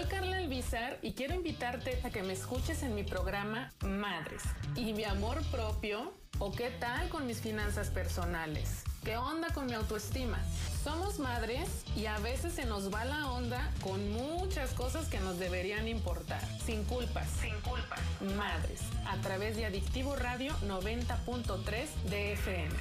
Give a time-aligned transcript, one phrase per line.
[0.00, 4.42] Soy Carla Elvizar y quiero invitarte a que me escuches en mi programa Madres
[4.74, 8.82] y mi amor propio o qué tal con mis finanzas personales.
[9.04, 10.38] ¿Qué onda con mi autoestima?
[10.82, 15.38] Somos madres y a veces se nos va la onda con muchas cosas que nos
[15.38, 16.40] deberían importar.
[16.64, 17.28] Sin culpas.
[17.38, 18.00] Sin culpas.
[18.38, 18.80] Madres.
[19.06, 22.74] A través de Adictivo Radio 90.3 de FM.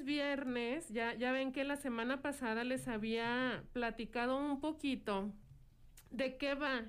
[0.00, 5.30] Es viernes, ya, ya ven que la semana pasada les había platicado un poquito
[6.10, 6.84] de qué va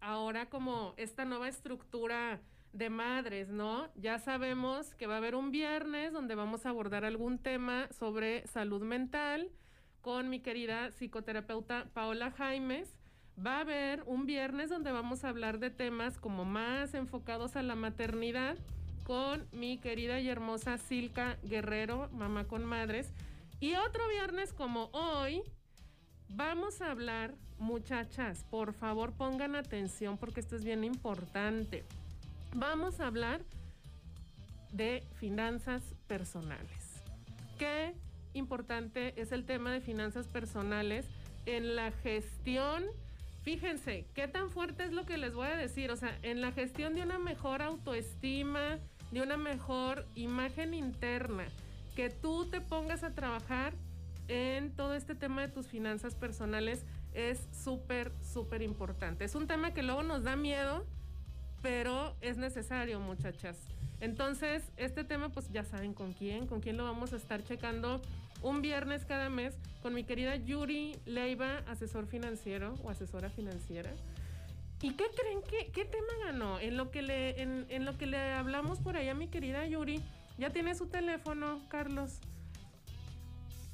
[0.00, 2.40] ahora como esta nueva estructura
[2.72, 3.88] de madres, ¿no?
[3.96, 8.46] Ya sabemos que va a haber un viernes donde vamos a abordar algún tema sobre
[8.46, 9.50] salud mental
[10.00, 12.94] con mi querida psicoterapeuta Paola Jaimes.
[13.44, 17.62] Va a haber un viernes donde vamos a hablar de temas como más enfocados a
[17.62, 18.56] la maternidad
[19.04, 23.12] con mi querida y hermosa Silka Guerrero, mamá con madres.
[23.60, 25.42] Y otro viernes como hoy,
[26.30, 31.84] vamos a hablar, muchachas, por favor pongan atención porque esto es bien importante.
[32.54, 33.42] Vamos a hablar
[34.72, 37.02] de finanzas personales.
[37.58, 37.94] Qué
[38.32, 41.06] importante es el tema de finanzas personales
[41.46, 42.84] en la gestión.
[43.42, 45.90] Fíjense, qué tan fuerte es lo que les voy a decir.
[45.90, 48.78] O sea, en la gestión de una mejor autoestima,
[49.10, 51.44] de una mejor imagen interna,
[51.94, 53.74] que tú te pongas a trabajar
[54.28, 59.24] en todo este tema de tus finanzas personales es súper, súper importante.
[59.24, 60.84] Es un tema que luego nos da miedo,
[61.62, 63.56] pero es necesario, muchachas.
[64.00, 68.02] Entonces, este tema, pues ya saben con quién, con quién lo vamos a estar checando
[68.42, 73.90] un viernes cada mes con mi querida Yuri Leiva, asesor financiero o asesora financiera.
[74.82, 76.60] ¿Y qué creen que qué tema ganó?
[76.60, 80.00] En lo que le en, lo que le hablamos por allá mi querida Yuri,
[80.38, 82.18] ya tiene su teléfono, Carlos.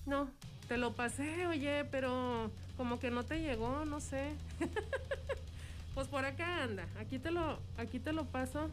[0.06, 0.30] No,
[0.68, 4.34] te lo pasé, oye, pero como que no te llegó, no sé.
[5.94, 6.86] pues por acá anda.
[6.98, 8.68] Aquí te lo aquí te lo paso.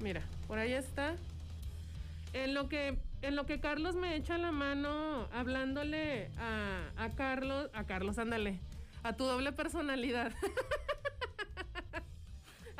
[0.00, 1.14] Mira, por ahí está.
[2.32, 7.70] En lo que en lo que Carlos me echa la mano hablándole a, a Carlos,
[7.72, 8.58] a Carlos, ándale,
[9.04, 10.32] a tu doble personalidad.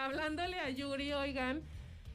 [0.04, 1.62] hablándole a Yuri, oigan,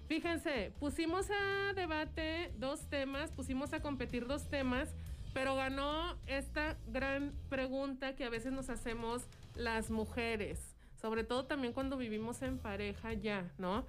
[0.08, 4.94] fíjense, pusimos a debate dos temas, pusimos a competir dos temas,
[5.34, 9.24] pero ganó esta gran pregunta que a veces nos hacemos
[9.56, 13.86] las mujeres, sobre todo también cuando vivimos en pareja ya, ¿no?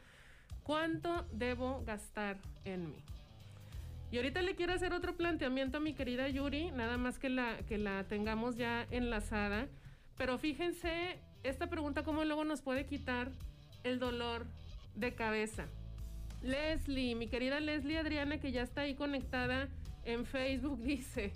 [0.63, 3.03] ¿Cuánto debo gastar en mí?
[4.11, 7.59] Y ahorita le quiero hacer otro planteamiento a mi querida Yuri, nada más que la,
[7.67, 9.69] que la tengamos ya enlazada.
[10.17, 13.31] Pero fíjense, esta pregunta cómo luego nos puede quitar
[13.84, 14.47] el dolor
[14.94, 15.66] de cabeza.
[16.43, 19.69] Leslie, mi querida Leslie Adriana, que ya está ahí conectada
[20.05, 21.33] en Facebook, dice,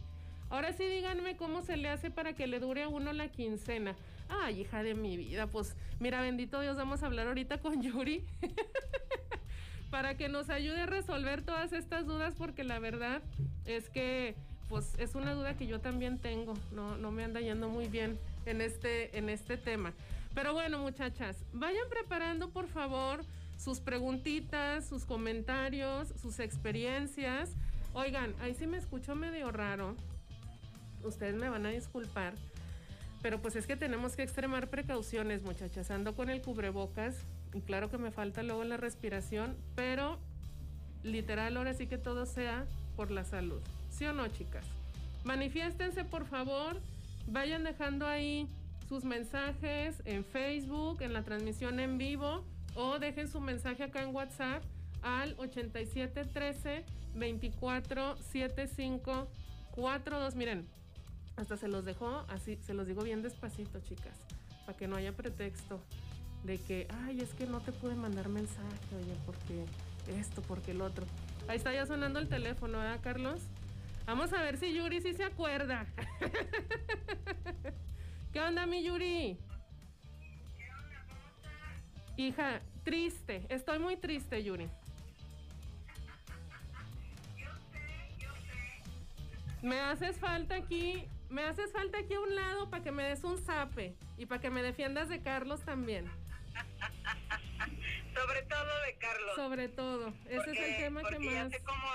[0.51, 3.95] ahora sí díganme cómo se le hace para que le dure a uno la quincena.
[4.29, 8.25] Ay, hija de mi vida, pues mira, bendito Dios, vamos a hablar ahorita con Yuri
[9.91, 13.21] para que nos ayude a resolver todas estas dudas, porque la verdad
[13.67, 14.35] es que
[14.71, 18.19] pues es una duda que yo también tengo, no, no me anda yendo muy bien
[18.47, 19.93] en este, en este tema.
[20.35, 23.25] Pero bueno, muchachas, vayan preparando por favor
[23.59, 27.51] sus preguntitas, sus comentarios, sus experiencias.
[27.93, 29.95] Oigan, ahí sí me escucho medio raro.
[31.05, 32.35] Ustedes me van a disculpar.
[33.21, 35.91] Pero pues es que tenemos que extremar precauciones, muchachas.
[35.91, 37.15] Ando con el cubrebocas
[37.55, 40.19] y claro que me falta luego la respiración, pero
[41.05, 42.67] literal ahora sí que todo sea
[42.97, 43.61] por la salud.
[43.91, 44.65] ¿Sí o no, chicas?
[45.25, 46.81] Manifiéstense, por favor.
[47.29, 48.49] Vayan dejando ahí
[48.89, 52.45] sus mensajes en Facebook, en la transmisión en vivo,
[52.75, 54.63] o dejen su mensaje acá en WhatsApp
[55.03, 56.85] al 8713
[57.15, 59.29] 2475
[59.73, 60.37] 42.
[60.37, 60.67] Miren,
[61.37, 64.19] hasta se los dejo así, se los digo bien despacito, chicas,
[64.67, 65.81] para que no haya pretexto
[66.45, 69.65] de que, ay, es que no te pude mandar mensaje, oye, porque
[70.19, 71.07] esto, porque el otro.
[71.49, 73.41] Ahí está ya sonando el teléfono, ¿verdad, Carlos?
[74.07, 75.87] Vamos a ver si Yuri sí se acuerda.
[78.33, 79.37] ¿Qué onda, mi Yuri?
[80.57, 81.05] ¿Qué onda?
[81.09, 82.19] ¿Cómo estás?
[82.19, 83.47] Hija, triste.
[83.49, 84.69] Estoy muy triste, Yuri.
[87.37, 88.83] Yo sé, yo sé.
[89.67, 93.23] Me haces falta aquí, me haces falta aquí a un lado para que me des
[93.25, 96.07] un zape y para que me defiendas de Carlos también.
[98.15, 99.37] Sobre todo de Carlos.
[99.37, 101.53] Sobre todo, ese es el Porque- tema que ya más.
[101.53, 101.87] sé cómo,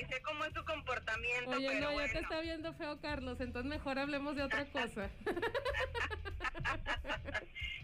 [0.00, 2.12] sé cómo es su comportamiento, Oye, pero no, ya bueno.
[2.12, 5.10] te está viendo feo Carlos, entonces mejor hablemos de otra cosa.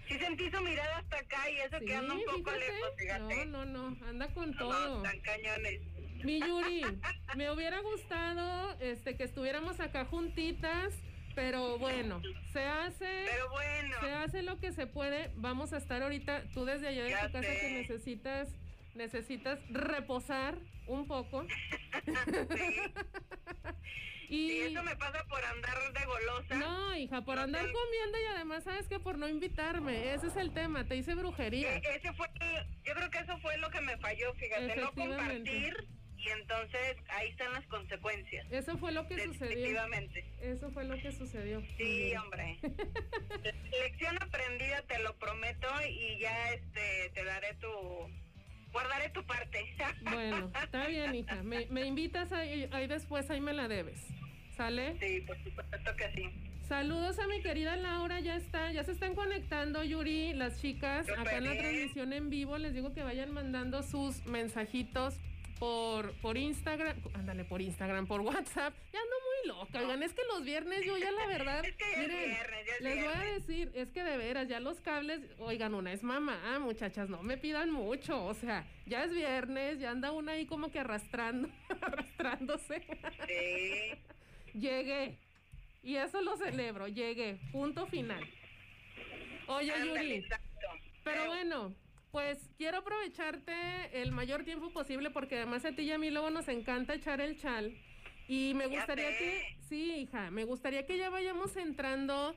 [0.09, 2.59] Sí sentí su mirada hasta acá y eso Sí, que anda un poco fíjate.
[2.59, 3.47] lejos, fíjate.
[3.47, 4.97] No, no, no, anda con No, todo.
[5.05, 5.81] están cañones.
[6.25, 6.83] Mi Yuri,
[7.37, 10.93] me hubiera gustado este que estuviéramos acá juntitas,
[11.35, 12.21] pero bueno,
[12.53, 15.31] se hace Pero bueno, se hace lo que se puede.
[15.37, 17.61] Vamos a estar ahorita tú desde allá de Ya tu casa sé.
[17.61, 18.49] que necesitas
[18.95, 21.47] necesitas reposar un poco.
[24.29, 26.55] y sí, eso me pasa por andar de golosa.
[26.57, 30.29] no, hija, por No andar tengo- comiendo y además sabes que por no invitarme, ese
[30.29, 31.77] es el tema, te hice brujería.
[31.77, 32.29] Eh, ese fue,
[32.85, 35.51] yo creo que eso fue lo que me falló, fíjate, no Efectivamente.
[35.51, 38.47] compartir y entonces ahí están las consecuencias.
[38.53, 39.49] Eso fue lo que sucedió.
[39.57, 40.25] Definitivamente.
[40.41, 41.61] Eso fue lo que sucedió.
[41.77, 42.59] Sí, hombre.
[43.83, 48.09] Lección aprendida, te lo prometo, y ya este te daré tu
[48.73, 49.59] guardaré tu parte.
[50.03, 51.43] Bueno, está bien, hija.
[51.43, 54.01] Me, me invitas ahí, ahí después, ahí me la debes.
[54.57, 54.97] ¿Sale?
[54.99, 56.31] Sí, por supuesto que sí.
[56.69, 61.37] Saludos a mi querida Laura, ya está, ya se están conectando Yuri, las chicas, acá
[61.37, 65.17] en la transmisión en vivo, les digo que vayan mandando sus mensajitos
[65.59, 69.17] por, por Instagram, ándale, por Instagram, por WhatsApp, ya ando
[69.47, 72.25] loca, oigan, es que los viernes yo ya la verdad, Es que ya es miren,
[72.31, 75.75] viernes, ya es les voy a decir, es que de veras, ya los cables, oigan,
[75.75, 80.13] una es mamá, muchachas, no me pidan mucho, o sea, ya es viernes, ya anda
[80.13, 81.49] una ahí como que arrastrando,
[81.81, 82.83] arrastrándose.
[83.27, 84.59] Sí.
[84.59, 85.19] Llegué.
[85.83, 86.87] Y eso lo celebro.
[86.87, 87.39] Llegué.
[87.51, 88.23] Punto final.
[89.49, 90.13] Oye, Ándale, Yuri.
[90.25, 90.67] exacto.
[91.03, 91.75] Pero bueno,
[92.13, 93.53] pues quiero aprovecharte
[94.01, 97.21] el mayor tiempo posible porque además a ti y a mí luego nos encanta echar
[97.21, 97.75] el chal.
[98.33, 102.35] Y me gustaría que, sí, hija, me gustaría que ya vayamos entrando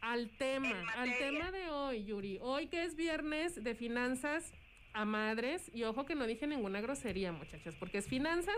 [0.00, 2.38] al tema, al tema de hoy, Yuri.
[2.40, 4.52] Hoy que es viernes de finanzas
[4.92, 8.54] a madres, y ojo que no dije ninguna grosería, muchachos, porque es finanzas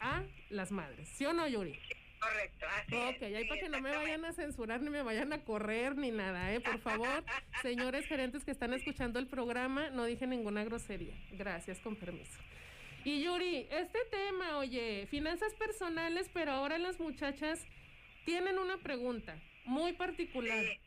[0.00, 1.10] a las madres.
[1.10, 1.78] ¿Sí o no, Yuri?
[2.18, 3.36] Correcto, así Ok, es.
[3.36, 6.10] ahí sí, para que no me vayan a censurar ni me vayan a correr ni
[6.10, 6.60] nada, ¿eh?
[6.60, 7.22] Por favor,
[7.60, 11.14] señores gerentes que están escuchando el programa, no dije ninguna grosería.
[11.32, 12.38] Gracias, con permiso.
[13.04, 17.64] Y Yuri, este tema, oye, finanzas personales, pero ahora las muchachas
[18.24, 20.64] tienen una pregunta muy particular.
[20.64, 20.80] Sí.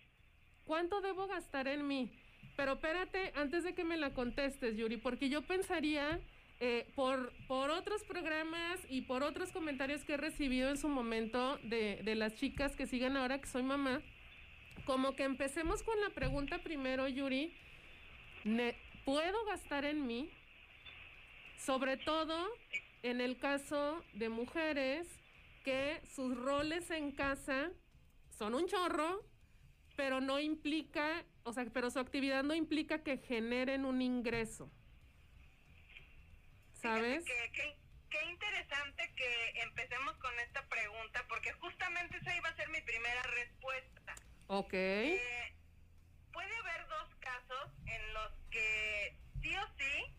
[0.66, 2.12] ¿Cuánto debo gastar en mí?
[2.56, 6.20] Pero espérate, antes de que me la contestes, Yuri, porque yo pensaría,
[6.60, 11.58] eh, por, por otros programas y por otros comentarios que he recibido en su momento
[11.64, 14.04] de, de las chicas que siguen ahora que soy mamá,
[14.86, 17.52] como que empecemos con la pregunta primero, Yuri.
[19.06, 20.30] ¿Puedo gastar en mí?
[21.66, 22.50] Sobre todo
[23.04, 25.08] en el caso de mujeres
[25.64, 27.72] que sus roles en casa
[28.30, 29.24] son un chorro,
[29.96, 34.72] pero no implica, o sea, pero su actividad no implica que generen un ingreso.
[36.74, 37.24] ¿Sabes?
[37.26, 37.80] Que-
[38.10, 43.24] Qué interesante que empecemos con esta pregunta, porque justamente esa iba a ser mi primera
[43.24, 44.16] respuesta.
[44.48, 44.74] Ok.
[44.74, 45.56] Eh,
[46.34, 50.14] puede haber dos casos en los que sí o sí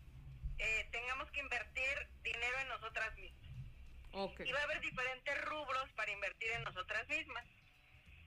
[0.63, 3.51] eh, tengamos que invertir dinero en nosotras mismas.
[4.45, 7.45] Y va a haber diferentes rubros para invertir en nosotras mismas.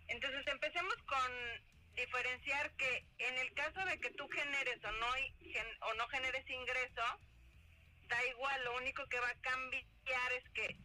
[0.09, 1.33] Entonces empecemos con
[1.95, 5.07] diferenciar que en el caso de que tú generes o no,
[5.89, 7.03] o no generes ingreso,
[8.09, 10.77] da igual, lo único que va a cambiar es que,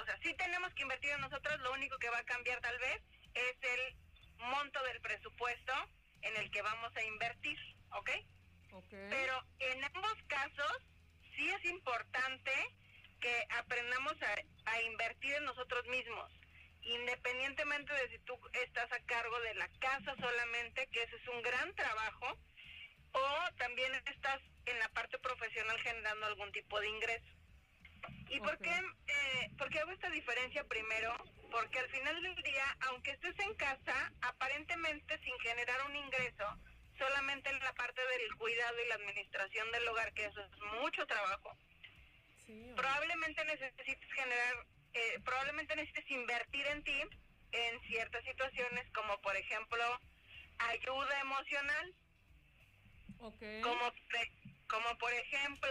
[0.00, 2.78] o sea, sí tenemos que invertir en nosotros, lo único que va a cambiar tal
[2.78, 3.02] vez
[3.34, 3.96] es el
[4.38, 5.72] monto del presupuesto
[6.22, 7.58] en el que vamos a invertir,
[7.92, 8.10] ¿ok?
[8.90, 10.82] Pero en ambos casos
[11.36, 12.52] sí es importante
[13.20, 16.30] que aprendamos a, a invertir en nosotros mismos,
[16.82, 21.42] independientemente de si tú estás a cargo de la casa solamente, que ese es un
[21.42, 22.38] gran trabajo,
[23.12, 27.38] o también estás en la parte profesional generando algún tipo de ingreso.
[28.28, 31.16] ¿Y por qué, eh, por qué hago esta diferencia primero?
[31.50, 36.44] Porque al final del día, aunque estés en casa, aparentemente sin generar un ingreso,
[38.22, 40.50] del cuidado y la administración del hogar, que eso es
[40.82, 41.56] mucho trabajo,
[42.46, 44.54] Sí, probablemente necesites generar,
[44.94, 47.02] eh, probablemente necesites invertir en ti
[47.52, 50.00] en ciertas situaciones, como por ejemplo
[50.58, 51.94] ayuda emocional,
[53.20, 53.42] Ok.
[53.62, 54.32] como pre-
[54.68, 55.70] como por ejemplo,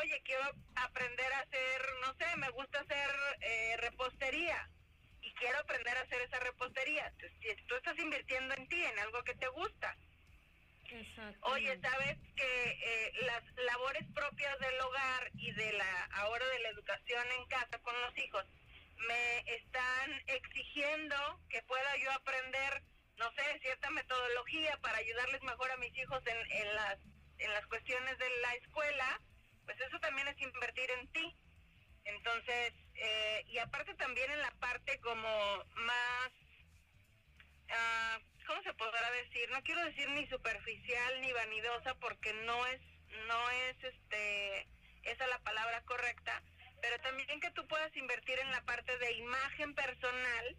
[0.00, 0.44] oye, quiero
[0.76, 3.10] aprender a hacer, no sé, me gusta hacer
[3.42, 4.70] eh, repostería
[5.22, 7.06] y quiero aprender a hacer esa repostería.
[7.08, 9.96] Entonces, tú estás invirtiendo en ti, en algo que te gusta.
[11.42, 16.68] Oye, sabes que eh, las labores propias del hogar y de la ahora de la
[16.70, 18.44] educación en casa con los hijos
[19.06, 21.16] me están exigiendo
[21.48, 22.82] que pueda yo aprender,
[23.16, 26.98] no sé, cierta metodología para ayudarles mejor a mis hijos en, en las
[27.38, 29.20] en las cuestiones de la escuela,
[29.64, 31.36] pues eso también es invertir en ti.
[32.04, 35.28] Entonces, eh, y aparte también en la parte como
[35.74, 36.30] más
[37.70, 39.48] ah, ¿cómo se podrá decir?
[39.50, 42.80] No quiero decir ni superficial ni vanidosa porque no es,
[43.28, 44.66] no es este,
[45.04, 46.42] esa la palabra correcta,
[46.80, 50.56] pero también que tú puedas invertir en la parte de imagen personal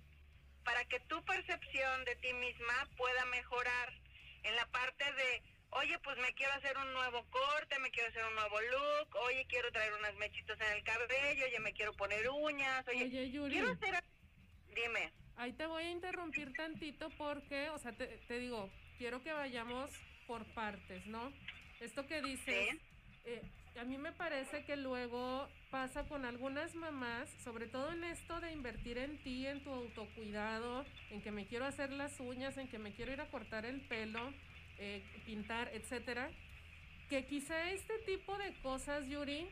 [0.64, 3.92] para que tu percepción de ti misma pueda mejorar
[4.44, 5.42] en la parte de,
[5.72, 9.46] oye, pues me quiero hacer un nuevo corte, me quiero hacer un nuevo look, oye,
[9.50, 13.10] quiero traer unas mechitas en el cabello, oye, me quiero poner uñas, oye,
[13.50, 14.04] quiero hacer...
[14.76, 15.12] Dime.
[15.40, 19.90] Ahí te voy a interrumpir tantito porque, o sea, te, te digo, quiero que vayamos
[20.28, 21.32] por partes, ¿no?
[21.80, 22.76] Esto que dices,
[23.24, 23.42] eh,
[23.80, 28.52] a mí me parece que luego pasa con algunas mamás, sobre todo en esto de
[28.52, 32.78] invertir en ti, en tu autocuidado, en que me quiero hacer las uñas, en que
[32.78, 34.34] me quiero ir a cortar el pelo,
[34.78, 36.30] eh, pintar, etcétera,
[37.10, 39.48] que quizá este tipo de cosas, Yuri,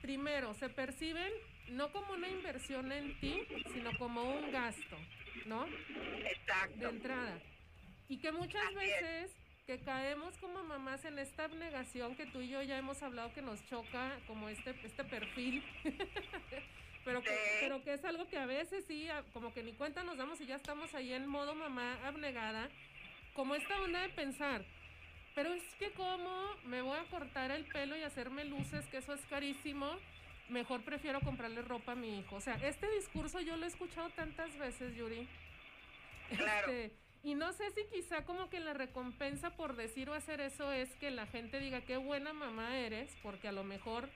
[0.00, 1.30] primero se perciben
[1.68, 3.42] no como una inversión en ti,
[3.72, 4.96] sino como un gasto,
[5.46, 5.66] ¿no?
[5.66, 6.78] Exacto.
[6.78, 7.38] De entrada.
[8.08, 9.34] Y que muchas veces
[9.66, 13.40] que caemos como mamás en esta abnegación que tú y yo ya hemos hablado que
[13.40, 15.64] nos choca como este, este perfil.
[17.04, 17.30] pero, que,
[17.60, 20.46] pero que es algo que a veces sí, como que ni cuenta nos damos y
[20.46, 22.68] ya estamos ahí en modo mamá abnegada.
[23.32, 24.64] Como esta onda de pensar,
[25.34, 26.30] pero es que como
[26.64, 29.98] me voy a cortar el pelo y hacerme luces, que eso es carísimo,
[30.48, 32.36] mejor prefiero comprarle ropa a mi hijo.
[32.36, 35.26] O sea, este discurso yo lo he escuchado tantas veces, Yuri.
[36.36, 36.72] Claro.
[36.72, 40.72] Este, y no sé si quizá como que la recompensa por decir o hacer eso
[40.72, 44.10] es que la gente diga qué buena mamá eres, porque a lo mejor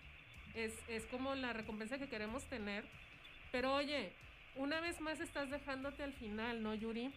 [0.55, 2.85] es, es como la recompensa que queremos tener.
[3.51, 4.13] Pero oye,
[4.57, 7.11] una vez más estás dejándote al final, ¿no, Yuri?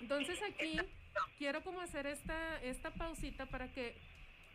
[0.00, 0.78] Entonces aquí
[1.38, 3.96] quiero como hacer esta, esta pausita para que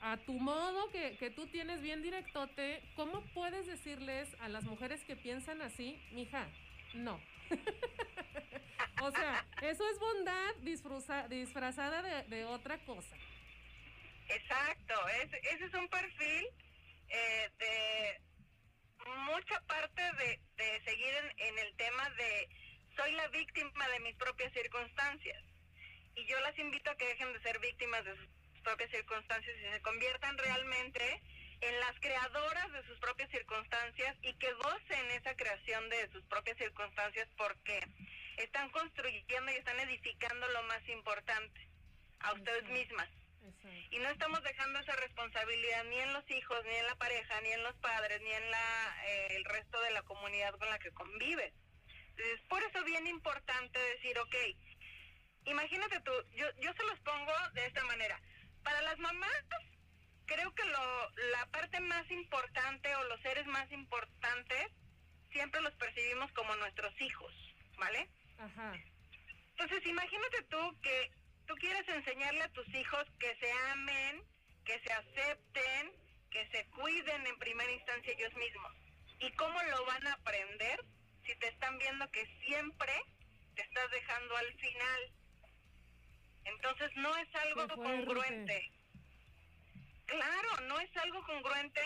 [0.04, 5.02] a tu modo que, que tú tienes bien directote, ¿cómo puedes decirles a las mujeres
[5.06, 6.46] que piensan así, mija,
[6.94, 7.22] no?
[9.02, 10.56] o sea, eso es bondad
[11.30, 13.16] disfrazada de, otra cosa.
[14.28, 16.48] Exacto, ese es un perfil
[17.08, 18.22] eh, de
[19.32, 22.50] mucha parte de, seguir en, el tema de
[22.98, 25.44] soy la víctima de mis propias circunstancias.
[26.16, 29.72] Y yo las invito a que dejen de ser víctimas de sus propias circunstancias y
[29.72, 31.22] se conviertan realmente
[31.62, 36.58] en las creadoras de sus propias circunstancias y que gocen esa creación de sus propias
[36.58, 37.80] circunstancias porque
[38.38, 41.68] están construyendo y están edificando lo más importante,
[42.20, 43.10] a ustedes mismas.
[43.92, 47.52] Y no estamos dejando esa responsabilidad ni en los hijos, ni en la pareja, ni
[47.52, 50.92] en los padres, ni en la, eh, el resto de la comunidad con la que
[50.92, 51.54] convives.
[52.10, 54.36] Entonces, por eso bien importante decir, ok,
[55.46, 58.20] imagínate tú, yo, yo se los pongo de esta manera.
[58.64, 59.44] Para las mamás,
[60.26, 64.68] creo que lo, la parte más importante o los seres más importantes
[65.32, 67.34] siempre los percibimos como nuestros hijos,
[67.78, 68.10] ¿vale?
[68.38, 68.74] Ajá.
[69.52, 71.12] Entonces, imagínate tú que
[71.48, 74.24] tú quieres enseñarle a tus hijos que se amen,
[74.66, 75.94] que se acepten,
[76.32, 78.74] que se cuiden en primera instancia ellos mismos.
[79.20, 80.84] ¿Y cómo lo van a aprender
[81.26, 82.94] si te están viendo que siempre
[83.56, 85.12] te estás dejando al final?
[86.46, 88.72] Entonces no es algo congruente.
[90.06, 91.82] Claro, no es algo congruente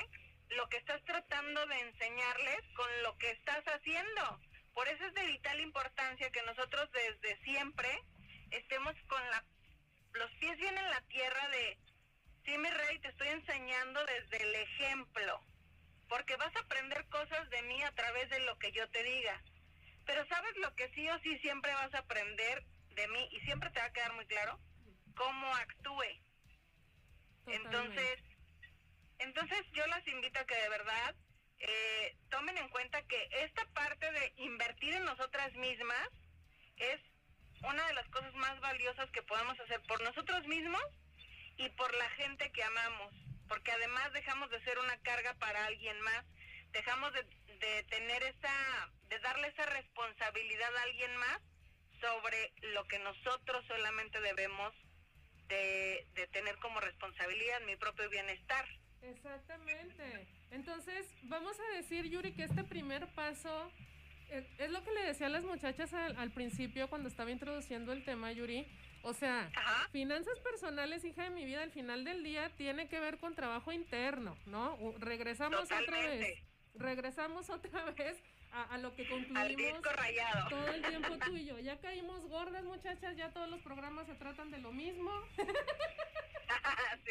[0.49, 4.39] lo que estás tratando de enseñarles con lo que estás haciendo.
[4.73, 7.89] Por eso es de vital importancia que nosotros desde siempre
[8.51, 9.43] estemos con la,
[10.13, 11.77] los pies bien en la tierra de,
[12.45, 15.41] sí, mi rey, te estoy enseñando desde el ejemplo,
[16.07, 19.41] porque vas a aprender cosas de mí a través de lo que yo te diga.
[20.05, 22.63] Pero sabes lo que sí o sí siempre vas a aprender
[22.97, 24.59] de mí y siempre te va a quedar muy claro
[25.15, 26.03] cómo actúe.
[27.45, 28.19] Entonces,
[29.19, 31.15] entonces yo las invito a que de verdad
[31.59, 36.09] eh, tomen en cuenta que esta parte de invertir en nosotras mismas
[36.77, 36.99] es
[37.63, 40.83] una de las cosas más valiosas que podemos hacer por nosotros mismos
[41.57, 43.13] y por la gente que amamos,
[43.47, 46.25] porque además dejamos de ser una carga para alguien más,
[46.71, 47.23] dejamos de,
[47.89, 51.39] tener esa, de darle esa responsabilidad a alguien más
[51.99, 54.73] sobre lo que nosotros solamente debemos
[55.47, 58.65] de, de tener como responsabilidad mi propio bienestar.
[59.01, 60.27] Exactamente.
[60.51, 63.71] Entonces, vamos a decir, Yuri, que este primer paso
[64.29, 68.03] eh, es, lo que le decía a las muchachas al, principio cuando estaba introduciendo el
[68.03, 68.67] tema, Yuri.
[69.03, 69.49] O sea,
[69.91, 73.71] finanzas personales, hija de mi vida, al final del día tiene que ver con trabajo
[73.71, 74.77] interno, ¿no?
[74.99, 76.43] Regresamos otra vez.
[76.75, 79.81] Regresamos otra vez a, lo que concluimos
[80.49, 81.59] todo el tiempo tú y yo.
[81.59, 85.11] Ya caímos gordas, muchachas, ya todos los programas se tratan de lo mismo.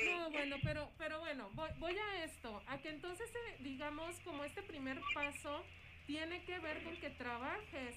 [0.05, 4.63] No, bueno, pero, pero bueno, voy, a esto, a que entonces, eh, digamos, como este
[4.63, 5.65] primer paso
[6.07, 7.97] tiene que ver con que trabajes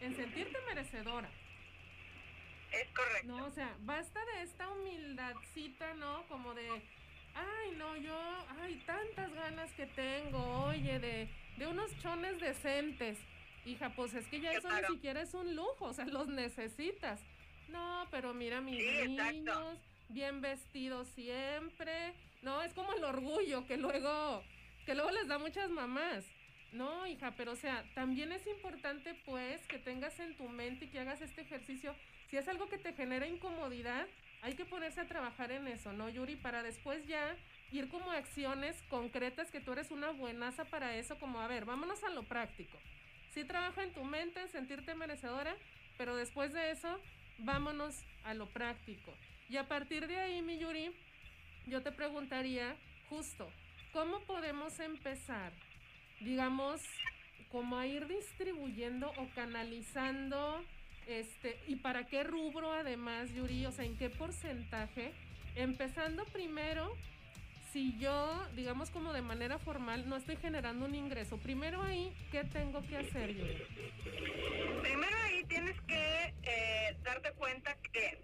[0.00, 1.30] en sentirte merecedora.
[2.72, 3.28] Es correcto.
[3.28, 6.26] No, o sea, basta de esta humildadcita, ¿no?
[6.26, 6.82] Como de,
[7.34, 8.14] ay, no, yo,
[8.60, 13.18] ay, tantas ganas que tengo, oye, de, de unos chones decentes.
[13.64, 17.20] Hija, pues es que ya eso ni siquiera es un lujo, o sea, los necesitas.
[17.68, 22.14] No, pero mira mis niños, bien vestidos siempre.
[22.42, 24.42] No, es como el orgullo que luego,
[24.84, 26.24] que luego les da muchas mamás.
[26.72, 30.88] No, hija, pero o sea, también es importante pues que tengas en tu mente y
[30.88, 31.94] que hagas este ejercicio.
[32.28, 34.06] Si es algo que te genera incomodidad,
[34.42, 36.36] hay que ponerse a trabajar en eso, ¿no, Yuri?
[36.36, 37.36] Para después ya
[37.70, 42.04] ir como acciones concretas que tú eres una buenaza para eso, como, a ver, vámonos
[42.04, 42.78] a lo práctico.
[43.32, 45.56] Sí trabaja en tu mente, en sentirte merecedora,
[45.96, 47.00] pero después de eso,
[47.38, 49.14] vámonos a lo práctico.
[49.48, 50.92] Y a partir de ahí, mi Yuri,
[51.66, 52.76] yo te preguntaría
[53.08, 53.50] justo,
[53.92, 55.52] ¿cómo podemos empezar
[56.24, 56.80] digamos,
[57.50, 60.64] como a ir distribuyendo o canalizando,
[61.06, 65.12] este, y para qué rubro además, Yuri, o sea, en qué porcentaje,
[65.54, 66.96] empezando primero,
[67.72, 72.44] si yo, digamos como de manera formal, no estoy generando un ingreso, primero ahí, ¿qué
[72.44, 73.64] tengo que hacer, Yuri?
[74.82, 78.18] Primero ahí tienes que eh, darte cuenta que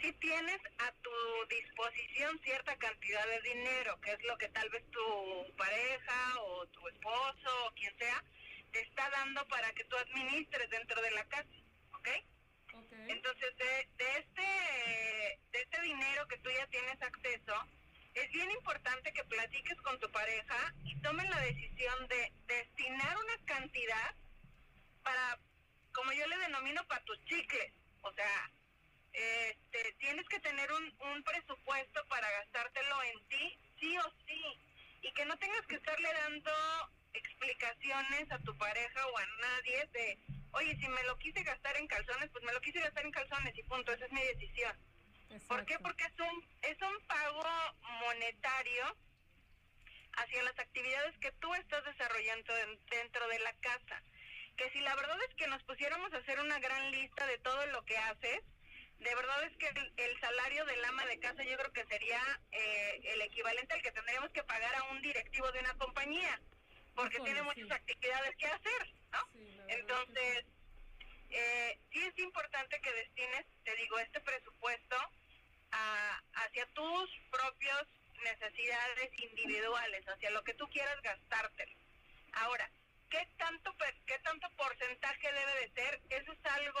[0.00, 1.10] si tienes a tu
[1.50, 6.86] disposición cierta cantidad de dinero, que es lo que tal vez tu pareja o tu
[6.88, 8.22] esposo o quien sea
[8.70, 11.48] te está dando para que tú administres dentro de la casa,
[11.98, 12.08] ¿ok?
[12.74, 13.10] okay.
[13.10, 17.54] Entonces, de, de, este, de este dinero que tú ya tienes acceso,
[18.14, 23.44] es bien importante que platiques con tu pareja y tomen la decisión de destinar una
[23.44, 24.14] cantidad
[25.02, 25.38] para,
[25.92, 27.72] como yo le denomino, para tus chicles.
[28.02, 28.50] O sea,
[29.12, 34.42] este, tienes que tener un, un presupuesto para gastártelo en ti, sí o sí,
[35.02, 36.52] y que no tengas que estarle dando
[37.12, 40.18] explicaciones a tu pareja o a nadie de,
[40.58, 43.56] oye, si me lo quise gastar en calzones, pues me lo quise gastar en calzones
[43.56, 44.76] y punto, esa es mi decisión.
[45.46, 45.78] ¿Por qué?
[45.78, 47.44] Porque es un, es un pago
[48.00, 48.96] monetario
[50.16, 52.52] hacia las actividades que tú estás desarrollando
[52.90, 54.02] dentro de la casa.
[54.56, 57.66] Que si la verdad es que nos pusiéramos a hacer una gran lista de todo
[57.66, 58.40] lo que haces,
[58.98, 63.00] de verdad es que el, salario del ama de casa yo creo que sería eh,
[63.04, 66.40] el equivalente al que tendríamos que pagar a un directivo de una compañía,
[66.96, 69.28] porque tiene muchas actividades que hacer, ¿no?
[69.68, 70.44] Entonces,
[71.30, 74.96] eh, sí es importante que destines, te digo, este presupuesto
[75.70, 77.86] a, hacia tus propias
[78.22, 81.76] necesidades individuales, hacia lo que tú quieras gastártelo.
[82.32, 82.70] Ahora,
[83.10, 83.74] ¿qué tanto,
[84.06, 86.00] qué tanto porcentaje debe de ser?
[86.10, 86.80] Eso es algo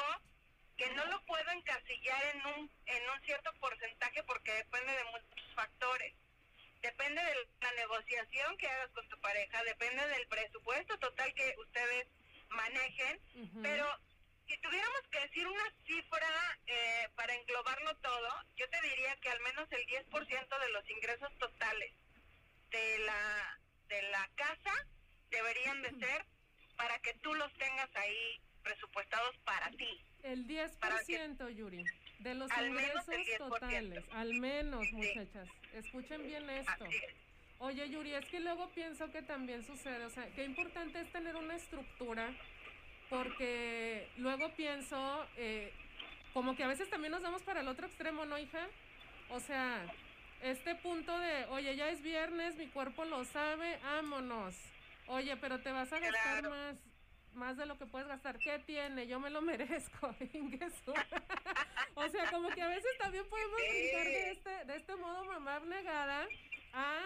[0.76, 5.54] que no lo puedo encasillar en un, en un cierto porcentaje porque depende de muchos
[5.54, 6.14] factores.
[6.82, 12.06] Depende de la negociación que hagas con tu pareja, depende del presupuesto total que ustedes
[12.50, 13.20] manejen,
[13.62, 13.86] pero
[14.46, 19.40] si tuviéramos que decir una cifra eh, para englobarlo todo, yo te diría que al
[19.40, 21.92] menos el 10% de los ingresos totales
[22.70, 24.86] de la, de la casa
[25.30, 26.24] deberían de ser
[26.76, 30.04] para que tú los tengas ahí presupuestados para ti.
[30.22, 31.84] El 10%, Yuri,
[32.18, 33.04] de los ingresos
[33.38, 35.48] totales, al menos, muchachas.
[35.74, 36.84] Escuchen bien esto.
[37.60, 41.34] Oye, Yuri, es que luego pienso que también sucede, o sea, qué importante es tener
[41.36, 42.32] una estructura,
[43.10, 45.72] porque luego pienso, eh,
[46.32, 48.68] como que a veces también nos vamos para el otro extremo, ¿no, hija?
[49.30, 49.84] O sea,
[50.42, 54.54] este punto de, oye, ya es viernes, mi cuerpo lo sabe, vámonos.
[55.08, 56.76] Oye, pero te vas a gastar más
[57.38, 58.38] más de lo que puedes gastar.
[58.38, 59.06] ¿Qué tiene?
[59.06, 60.14] Yo me lo merezco.
[61.94, 65.54] o sea, como que a veces también podemos brincar de este, de este modo mamá
[65.56, 66.28] abnegada
[66.74, 67.00] a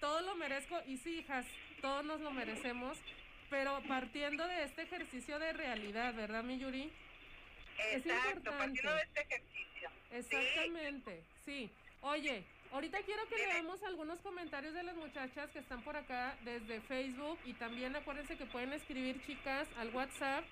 [0.00, 0.80] todo lo merezco.
[0.86, 1.46] Y sí, hijas,
[1.80, 2.98] todos nos lo merecemos,
[3.50, 6.90] pero partiendo de este ejercicio de realidad, ¿verdad, mi Yuri?
[7.92, 9.90] Exacto, partiendo de este ejercicio.
[10.10, 11.70] Exactamente, sí.
[12.00, 12.44] Oye,
[12.74, 17.38] Ahorita quiero que leamos algunos comentarios de las muchachas que están por acá desde Facebook
[17.44, 20.44] y también acuérdense que pueden escribir chicas al WhatsApp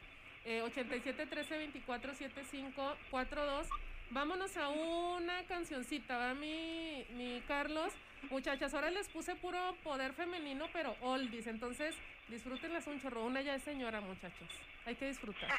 [0.44, 3.66] eh, 87 13 24 75 42.
[4.10, 7.92] Vámonos a una cancioncita, ¿va mi, mi Carlos?
[8.30, 11.96] Muchachas, ahora les puse puro poder femenino, pero oldies, entonces
[12.28, 13.24] disfrútenlas un chorro.
[13.24, 14.48] Una ya es señora, muchachos.
[14.86, 15.50] Hay que disfrutar.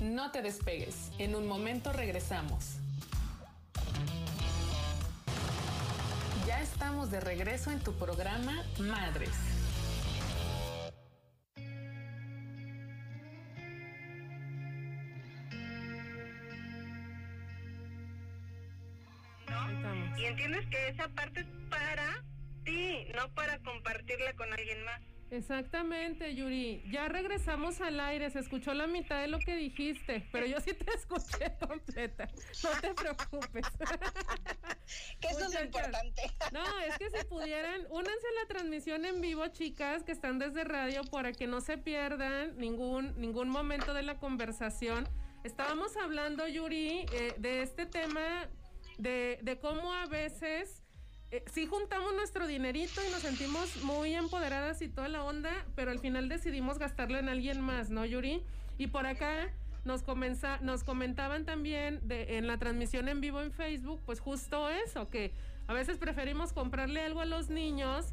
[0.00, 2.76] No te despegues, en un momento regresamos.
[6.46, 9.34] Ya estamos de regreso en tu programa Madres.
[20.16, 22.22] Y entiendes que esa parte es para
[22.64, 25.00] ti, no para compartirla con alguien más.
[25.30, 26.57] Exactamente, Yuri.
[26.90, 28.30] Ya regresamos al aire.
[28.30, 32.28] Se escuchó la mitad de lo que dijiste, pero yo sí te escuché completa.
[32.62, 33.66] No te preocupes.
[35.20, 36.22] que eso es lo importante.
[36.52, 40.64] No, es que si pudieran, únanse a la transmisión en vivo, chicas, que están desde
[40.64, 45.06] radio, para que no se pierdan ningún, ningún momento de la conversación.
[45.44, 48.48] Estábamos hablando, Yuri, eh, de este tema
[48.96, 50.82] de, de cómo a veces
[51.30, 55.90] eh, sí juntamos nuestro dinerito y nos sentimos muy empoderadas y toda la onda, pero
[55.90, 58.42] al final decidimos gastarlo en alguien más, ¿no, Yuri?
[58.78, 59.52] Y por acá
[59.84, 65.08] nos, comenza, nos comentaban también en la transmisión en vivo en Facebook, pues justo eso,
[65.08, 65.32] que
[65.66, 68.06] a veces preferimos comprarle algo a los niños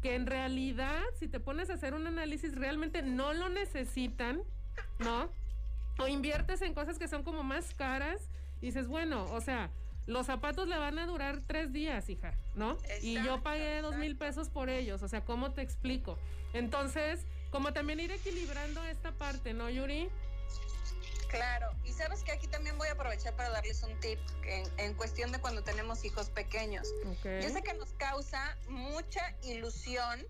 [0.00, 4.42] que en realidad, si te pones a hacer un análisis, realmente no lo necesitan,
[4.98, 5.30] ¿no?
[5.98, 8.30] O inviertes en cosas que son como más caras
[8.60, 9.70] y dices, bueno, o sea,
[10.06, 12.76] los zapatos le van a durar tres días, hija, ¿no?
[13.00, 16.18] y yo pagué dos mil pesos por ellos, o sea, ¿cómo te explico?
[16.52, 20.10] Entonces, como también ir equilibrando esta parte, ¿no, Yuri?
[21.28, 24.18] Claro, y sabes que aquí también voy a aprovechar para darles un tip
[24.76, 26.88] en, cuestión de cuando tenemos hijos pequeños.
[27.24, 30.26] Yo sé que nos causa mucha ilusión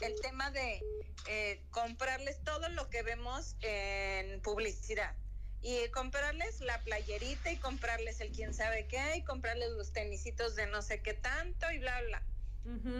[0.00, 0.82] el tema de
[1.28, 5.14] eh, comprarles todo lo que vemos en publicidad
[5.62, 10.66] y comprarles la playerita y comprarles el quién sabe qué y comprarles los tenisitos de
[10.66, 12.22] no sé qué tanto y bla, bla.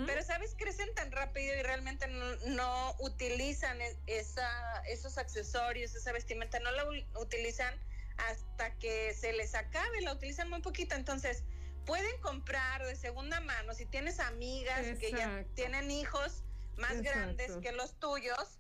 [0.07, 0.55] Pero, ¿sabes?
[0.57, 4.49] Crecen tan rápido y realmente no, utilizan e, esa,
[4.89, 6.87] esos accesorios, esa vestimenta, no la
[7.21, 7.75] utilizan
[8.17, 10.95] hasta que se les acabe, la utilizan muy poquito.
[10.95, 11.45] Entonces,
[11.85, 16.43] pueden comprar de segunda mano si tienes amigas que ya tienen hijos
[16.77, 18.60] más grandes que los tuyos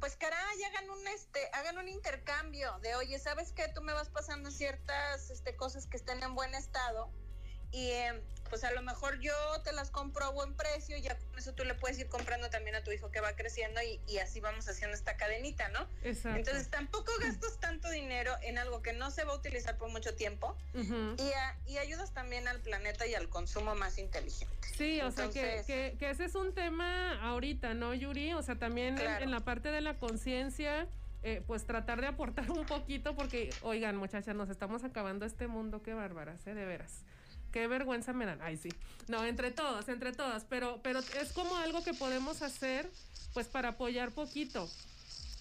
[0.00, 3.68] pues caray, hagan un este, hagan un intercambio de oye, ¿sabes qué?
[3.74, 7.12] Tú me vas pasando ciertas este, cosas que estén en buen estado
[7.72, 8.20] y em,
[8.52, 9.32] pues a lo mejor yo
[9.64, 12.50] te las compro a buen precio y ya con eso tú le puedes ir comprando
[12.50, 15.88] también a tu hijo que va creciendo y, así vamos haciendo esta cadenita, ¿no?
[16.04, 16.38] Exacto.
[16.38, 20.14] Entonces tampoco gastas tanto dinero en algo que no se va a utilizar por mucho
[20.14, 24.68] tiempo y, ayudas también al planeta y al consumo más inteligente.
[24.76, 28.34] Sí, o sea que, que, ese es un tema ahorita, ¿no, Yuri?
[28.34, 30.86] O sea, también en, la parte de la conciencia.
[31.24, 35.80] Eh, pues tratar de aportar un poquito porque, oigan muchachas, nos estamos acabando este mundo,
[35.80, 36.54] qué bárbaras, ¿eh?
[36.54, 37.04] de veras
[37.52, 38.40] qué vergüenza me dan.
[38.42, 38.70] Ay, sí.
[39.08, 42.90] No, entre todas, entre todas, pero, pero es como algo que podemos hacer,
[43.34, 44.68] pues para apoyar poquito.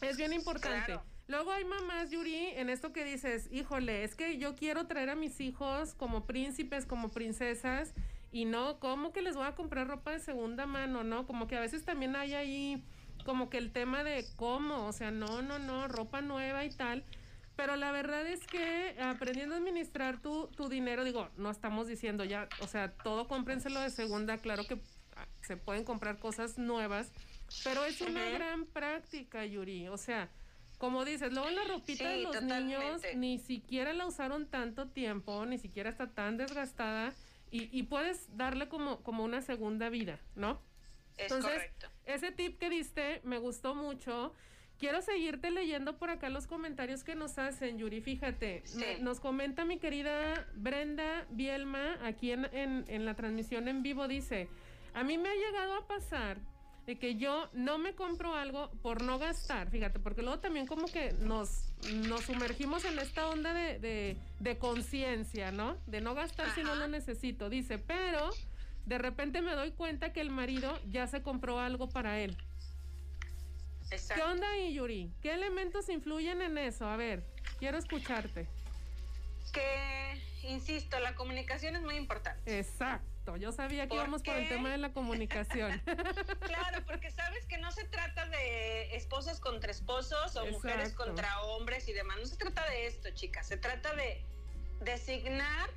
[0.02, 1.00] Es bien importante.
[1.28, 5.16] Luego hay mamás, Yuri, en esto que dices, híjole, es que yo quiero traer a
[5.16, 7.94] mis hijos como príncipes, como princesas,
[8.32, 11.04] y no, ¿cómo que les voy a comprar ropa de segunda mano?
[11.04, 12.84] No, como que a veces también hay ahí
[13.24, 17.04] como que el tema de cómo, o sea, no, no, no, ropa nueva y tal.
[17.62, 22.24] Pero la verdad es que aprendiendo a administrar tu, tu dinero, digo, no estamos diciendo
[22.24, 24.82] ya, o sea, todo cómprenselo de segunda, claro que
[25.42, 27.12] se pueden comprar cosas nuevas,
[27.64, 29.90] pero es una gran práctica, Yuri.
[29.90, 30.32] O sea,
[30.80, 35.60] como dices, luego la ropita de los niños ni siquiera la usaron tanto tiempo, ni
[35.60, 37.14] siquiera está tan desgastada
[37.52, 40.60] y, y puedes darle como, como una segunda vida, ¿no?
[41.16, 41.62] Es Entonces,
[42.06, 44.34] ese tip que diste me gustó mucho.
[44.82, 48.02] Quiero seguirte leyendo por acá los comentarios que nos hacen, Yuri.
[48.02, 48.64] Fíjate,
[49.02, 54.08] nos comenta mi querida Brenda Bielma aquí en, en, la transmisión en vivo.
[54.08, 54.50] Dice:
[54.96, 56.40] A mí me ha llegado a pasar
[56.88, 60.88] de que yo no me compro algo por no gastar, fíjate, porque luego también como
[60.88, 61.72] que nos,
[62.08, 65.78] nos sumergimos en esta onda de, de, conciencia, ¿no?
[65.86, 68.32] De no gastar si no lo necesito, dice, pero
[68.88, 72.36] de repente me doy cuenta que el marido ya se compró algo para él.
[73.92, 75.12] ¿Qué onda ahí, Yuri?
[75.22, 76.88] ¿Qué elementos influyen en eso?
[76.88, 77.24] A ver,
[77.60, 78.48] quiero escucharte.
[79.52, 82.58] Que, insisto, la comunicación es muy importante.
[82.58, 85.82] Exacto, yo sabía que íbamos por el tema de la comunicación.
[86.40, 91.90] claro, porque sabes que no se trata de esposos contra esposos o mujeres contra hombres
[91.90, 92.18] y demás.
[92.18, 93.46] No se trata de esto, chicas.
[93.46, 94.24] Se trata de
[94.80, 95.70] designar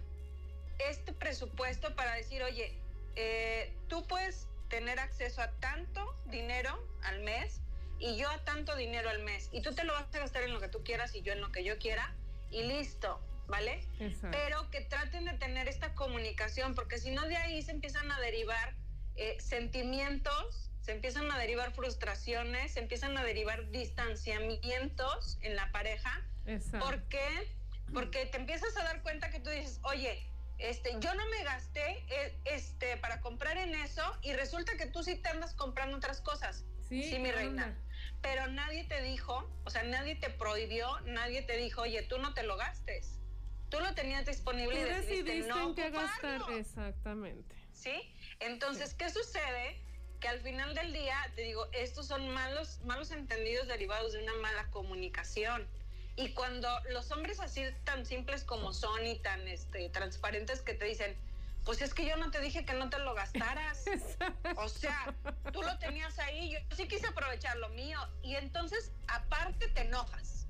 [0.79, 2.79] este presupuesto para decir, oye,
[3.17, 7.61] eh, tú puedes tener acceso a tanto dinero al mes
[7.99, 10.53] y yo a tanto dinero al mes y tú te lo vas a gastar en
[10.53, 12.15] lo que tú quieras y yo en lo que yo quiera
[12.51, 13.87] y listo, ¿vale?
[14.31, 18.21] Pero que traten de tener esta comunicación porque si no de ahí se empiezan a
[18.21, 18.75] derivar
[19.17, 26.23] eh, sentimientos, se empiezan a derivar frustraciones, se empiezan a derivar distanciamientos en la pareja
[26.47, 26.85] Exacto.
[26.87, 27.57] ¿Por qué?
[27.93, 30.27] Porque te empiezas a dar cuenta que tú dices, oye,
[30.59, 35.03] este, yo no me gasté eh, este, para comprar en eso y resulta que tú
[35.03, 36.65] sí te andas comprando otras cosas.
[36.89, 37.77] Sí, mi reina.
[38.23, 42.33] Pero nadie te dijo, o sea, nadie te prohibió, nadie te dijo, oye, tú no
[42.33, 43.21] te lo gastes.
[43.69, 46.41] Tú lo tenías disponible y decidiste, no en qué gastar.
[46.53, 47.55] Exactamente.
[47.73, 48.15] ¿Sí?
[48.41, 49.81] Entonces, ¿qué sucede?
[50.21, 54.35] Que al final del día, te digo, estos son malos, malos entendidos derivados de una
[54.37, 55.69] mala comunicación.
[56.17, 60.85] Y cuando los hombres así tan simples como son y tan este, transparentes que te
[60.85, 61.17] dicen,
[61.65, 63.85] pues es que yo no te dije que no te lo gastaras.
[64.57, 65.15] o sea,
[65.53, 67.99] tú lo tenías ahí, yo sí quise aprovechar lo mío.
[68.23, 70.47] Y entonces, aparte, te enojas.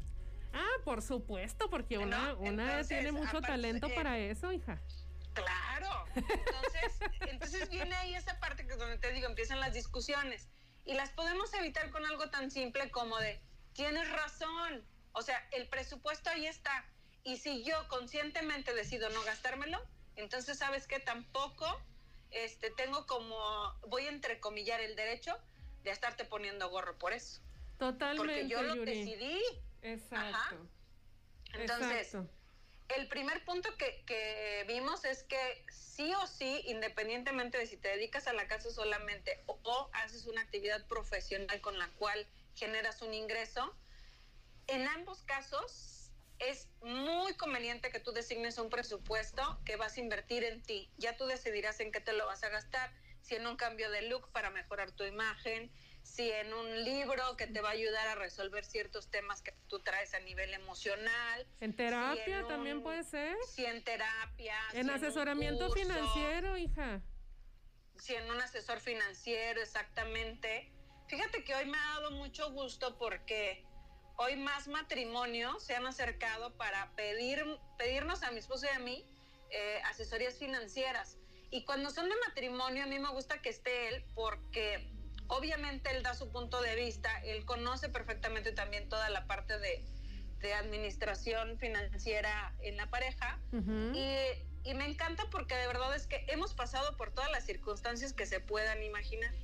[0.52, 4.80] Ah, por supuesto, porque una, una tiene mucho talento para eso, hija.
[5.34, 6.04] Claro.
[6.14, 10.48] Entonces, entonces viene ahí esa parte que es donde te digo, empiezan las discusiones.
[10.84, 13.40] Y las podemos evitar con algo tan simple como de,
[13.72, 16.84] tienes razón, o sea, el presupuesto ahí está.
[17.22, 19.82] Y si yo conscientemente decido no gastármelo,
[20.16, 21.66] entonces sabes que tampoco
[22.30, 23.36] este, tengo como,
[23.88, 25.36] voy a entrecomillar el derecho
[25.82, 27.40] de estarte poniendo gorro por eso.
[27.78, 28.18] Totalmente.
[28.18, 29.40] Porque yo lo decidí.
[29.82, 30.68] Exacto.
[31.52, 32.16] Entonces,
[32.88, 37.88] el primer punto que, que, vimos es que sí o sí, independientemente de si te
[37.88, 43.14] dedicas a la casa solamente o haces una actividad profesional con la cual generas un
[43.14, 43.74] ingreso,
[44.66, 45.93] en ambos casos
[46.38, 50.90] es muy conveniente que tú designes un presupuesto que vas a invertir en ti.
[50.96, 54.02] Ya tú decidirás en qué te lo vas a gastar, si en un cambio de
[54.02, 58.14] look para mejorar tu imagen, si en un libro que te va a ayudar a
[58.14, 61.46] resolver ciertos temas que tú traes a nivel emocional.
[61.60, 63.36] En terapia también puede ser.
[63.48, 64.56] Si en terapia.
[64.74, 67.00] En asesoramiento financiero, hija.
[67.96, 70.70] Si en un asesor financiero, exactamente.
[71.08, 73.64] Fíjate que hoy me ha dado mucho gusto porque
[74.16, 77.44] hoy más matrimonios se han acercado para pedir,
[77.78, 79.04] pedirnos a mi esposo y a mí
[79.50, 81.18] eh, asesorías financieras.
[81.50, 84.90] Y cuando son de matrimonio, a mí me gusta que esté él porque
[85.28, 89.84] obviamente él da su punto de vista, él conoce perfectamente también toda la parte de,
[90.58, 93.40] administración financiera en la pareja.
[93.52, 98.26] y, me encanta porque de verdad es que hemos pasado por todas las circunstancias que
[98.26, 99.34] se puedan imaginar.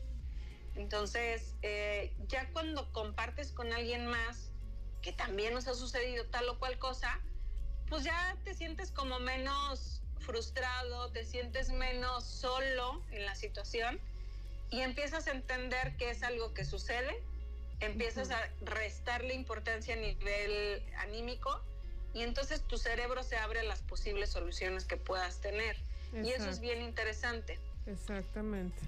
[0.77, 4.50] Entonces, eh, ya cuando compartes con alguien más,
[5.03, 7.21] que también nos ha sucedido tal o cual cosa,
[7.89, 14.01] pues ya te sientes como menos frustrado, te sientes menos solo en la situación
[14.71, 17.23] y empiezas a entender que es algo que sucede,
[17.81, 21.61] empiezas a restarle importancia a nivel anímico
[22.13, 25.77] y entonces tu cerebro se abre a las posibles soluciones que puedas tener.
[26.13, 27.59] Y eso es bien interesante.
[27.87, 28.83] Exactamente.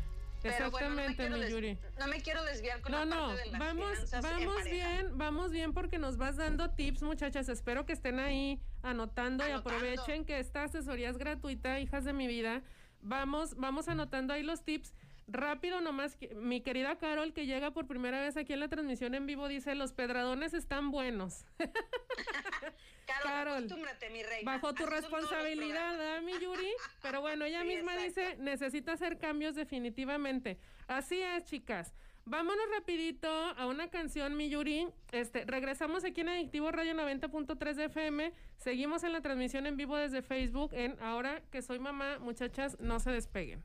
[0.44, 1.78] Exactamente, no mi Yuri.
[1.98, 5.72] No me quiero desviar con no, la parte de las vamos, vamos bien, vamos bien
[5.72, 7.48] porque nos vas dando tips, muchachas.
[7.48, 12.26] Espero que estén ahí anotando, y aprovechen que esta asesoría es gratuita, hijas de mi
[12.26, 12.62] vida.
[13.00, 14.94] Vamos, vamos anotando ahí los tips.
[15.28, 19.26] Rápido nomás, mi querida Carol, que llega por primera vez aquí en la transmisión en
[19.26, 21.44] vivo, dice, los pedradones están buenos.
[23.22, 24.52] Carol, acostúmbrate, mi reina.
[24.52, 26.72] Bajo tu responsabilidad, ¿eh, mi Yuri?
[27.02, 30.58] Pero bueno, ella misma dice, necesita hacer cambios definitivamente.
[30.86, 31.94] Así es, chicas.
[32.24, 34.86] Vámonos rapidito a una canción, mi Yuri.
[35.10, 38.32] Este, regresamos aquí en Adictivo Radio 90.3 de FM.
[38.58, 42.20] Seguimos en la transmisión en vivo desde Facebook en Ahora que soy mamá.
[42.20, 43.64] Muchachas, no se despeguen.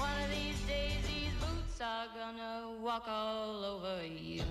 [0.00, 4.00] One of these days, these boots are gonna walk all over.
[4.06, 4.42] You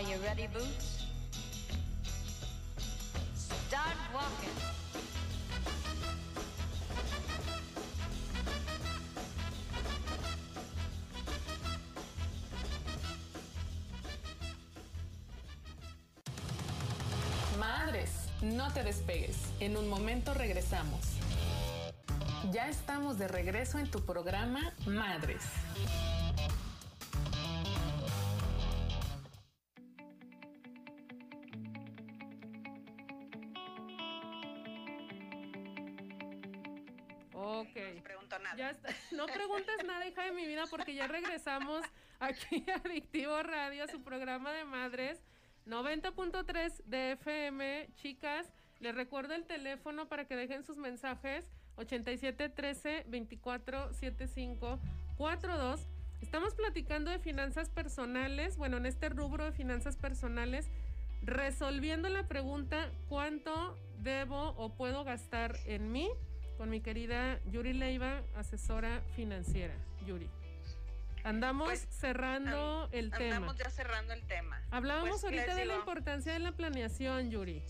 [0.00, 1.04] Are you ready, Boots?
[3.34, 4.48] Start walking.
[17.58, 18.10] Madres,
[18.40, 19.36] no te despegues.
[19.60, 21.00] En un momento regresamos.
[22.52, 25.42] Ya estamos de regreso en tu programa Madres.
[42.30, 45.20] Aquí Adictivo Radio, su programa de madres.
[45.66, 48.52] 90.3 de FM, chicas.
[48.80, 51.44] Les recuerdo el teléfono para que dejen sus mensajes.
[51.76, 54.78] 8713 2475
[55.16, 55.86] 42.
[56.20, 58.56] Estamos platicando de finanzas personales.
[58.56, 60.70] Bueno, en este rubro de finanzas personales,
[61.22, 66.10] resolviendo la pregunta: ¿cuánto debo o puedo gastar en mí?
[66.58, 69.74] Con mi querida Yuri Leiva, asesora financiera.
[70.06, 70.28] Yuri.
[71.24, 73.36] Andamos Pues, cerrando el tema.
[73.36, 74.62] Andamos ya cerrando el tema.
[74.70, 77.62] Hablábamos Pues, ahorita de la importancia de la planeación, Yuri.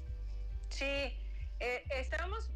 [0.69, 2.51] Sí, eh, estábamos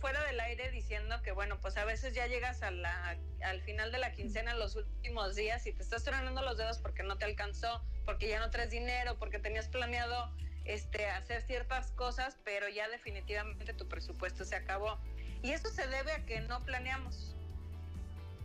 [0.00, 3.92] fuera del aire diciendo que, bueno, pues a veces ya llegas a la, al final
[3.92, 7.26] de la quincena, los últimos días, y te estás tronando los dedos porque no te
[7.26, 10.34] alcanzó, porque ya no traes dinero, porque tenías planeado
[10.64, 14.98] este, hacer ciertas cosas, pero ya definitivamente tu presupuesto se acabó.
[15.42, 17.36] Y eso se debe a que no planeamos.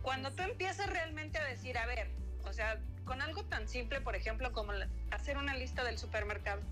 [0.06, 2.08] Cuando tú empiezas realmente a decir, a ver,
[2.44, 4.70] o sea, con algo tan simple, por ejemplo, como
[5.10, 6.62] hacer una lista del supermercado.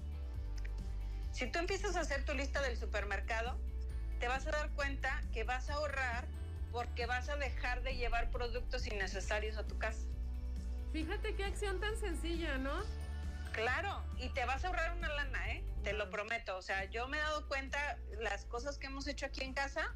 [1.32, 3.58] Si tú empiezas a hacer tu lista del supermercado,
[4.20, 6.28] te vas a dar cuenta que vas a ahorrar
[6.70, 10.06] porque vas a dejar de llevar productos innecesarios a tu casa.
[10.92, 12.84] Fíjate qué acción tan sencilla, ¿no?
[13.50, 15.64] Claro, y te vas a ahorrar una lana, ¿eh?
[15.82, 16.56] Te lo prometo.
[16.56, 19.92] O sea, yo me he dado cuenta las cosas que hemos hecho aquí en casa,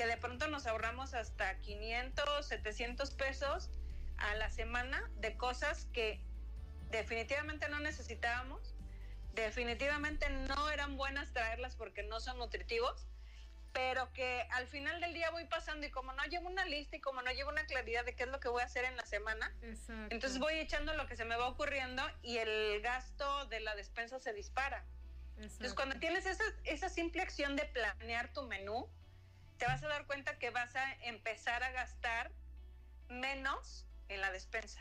[0.00, 3.68] que de pronto nos ahorramos hasta 500, 700 pesos
[4.16, 6.24] a la semana de cosas que
[6.88, 8.74] definitivamente no necesitábamos,
[9.34, 13.06] definitivamente no eran buenas traerlas porque no son nutritivos,
[13.74, 17.00] pero que al final del día voy pasando y como no llevo una lista y
[17.02, 19.04] como no llevo una claridad de qué es lo que voy a hacer en la
[19.04, 20.14] semana, Exacto.
[20.14, 24.18] entonces voy echando lo que se me va ocurriendo y el gasto de la despensa
[24.18, 24.82] se dispara.
[25.32, 25.74] Entonces Exacto.
[25.76, 28.90] cuando tienes esa, esa simple acción de planear tu menú,
[29.60, 32.32] te vas a dar cuenta que vas a empezar a gastar
[33.10, 34.80] menos en la despensa.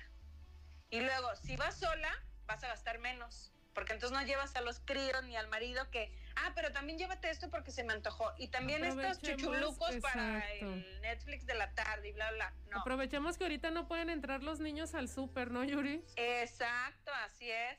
[0.89, 2.09] Y luego, si vas sola,
[2.47, 3.51] vas a gastar menos.
[3.73, 7.29] Porque entonces no llevas a los críos ni al marido que, ah, pero también llévate
[7.29, 8.33] esto porque se me antojó.
[8.37, 12.53] Y también estos chuchulucos para el Netflix de la tarde y bla, bla.
[12.71, 12.79] No.
[12.79, 16.03] Aprovechemos que ahorita no pueden entrar los niños al súper, ¿no, Yuri?
[16.15, 17.77] Exacto, así es.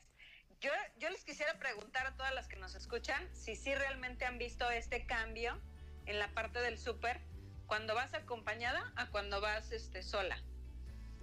[0.59, 4.37] Yo, yo les quisiera preguntar a todas las que nos escuchan si sí realmente han
[4.37, 5.59] visto este cambio
[6.05, 7.21] en la parte del súper
[7.67, 10.37] cuando vas acompañada a cuando vas este, sola.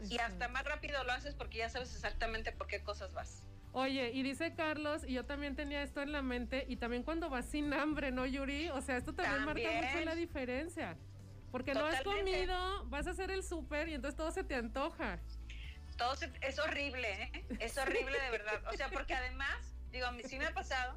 [0.09, 3.43] Y hasta más rápido lo haces porque ya sabes exactamente por qué cosas vas.
[3.73, 7.29] Oye, y dice Carlos, y yo también tenía esto en la mente, y también cuando
[7.29, 8.71] vas sin hambre, ¿no, Yuri?
[8.71, 9.85] O sea, esto también, marca También.
[9.85, 10.97] mucho la diferencia.
[11.51, 15.19] Porque no has comido, vas a hacer el súper y entonces todo se te antoja.
[15.97, 17.45] Todo se- es horrible, ¿eh?
[17.61, 18.63] Es horrible de verdad.
[18.73, 20.97] O sea, porque además, digo, a mí sí me ha pasado